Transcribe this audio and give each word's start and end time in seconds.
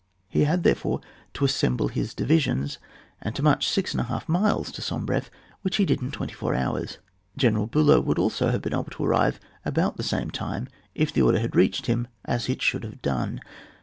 He 0.27 0.45
had 0.45 0.63
therefore 0.63 1.01
then 1.01 1.09
to 1.35 1.45
assemble 1.45 1.87
his 1.87 2.15
di 2.15 2.23
visions, 2.25 2.79
and 3.21 3.35
to 3.35 3.43
march 3.43 3.67
six 3.69 3.91
and 3.91 4.01
a 4.01 4.05
half 4.05 4.27
miles 4.27 4.71
to 4.71 4.81
SombreflF, 4.81 5.29
which 5.61 5.75
he 5.77 5.85
did 5.85 6.01
in 6.01 6.09
24 6.09 6.55
hours. 6.55 6.97
General 7.37 7.67
Bidow 7.67 8.03
would 8.03 8.17
also 8.17 8.49
have 8.49 8.63
been 8.63 8.73
able 8.73 8.85
to 8.85 9.03
arrive 9.05 9.39
about 9.63 9.97
the 9.97 10.01
same 10.01 10.31
time, 10.31 10.67
if 10.95 11.13
the 11.13 11.21
order 11.21 11.37
had 11.39 11.55
reached 11.55 11.85
him 11.85 12.07
as 12.25 12.49
it 12.49 12.63
should 12.63 12.83
have 12.83 13.03
done. 13.03 13.41